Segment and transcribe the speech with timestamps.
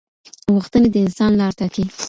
[0.53, 1.83] غوښتنې د انسان لار ټاکي.